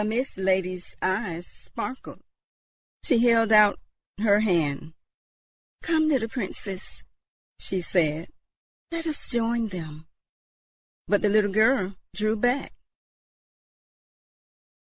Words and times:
The 0.01 0.05
Mist 0.05 0.35
Lady's 0.39 0.95
eyes 0.99 1.45
sparkled; 1.45 2.23
she 3.03 3.19
held 3.19 3.51
out 3.51 3.79
her 4.19 4.39
hand; 4.39 4.95
"Come, 5.83 6.07
little 6.07 6.27
Princess," 6.27 7.03
she 7.59 7.81
said, 7.81 8.31
"let 8.91 9.05
us 9.05 9.29
join 9.29 9.67
them." 9.67 10.07
But 11.07 11.21
the 11.21 11.29
little 11.29 11.51
girl 11.53 11.93
drew 12.15 12.35
back. 12.35 12.73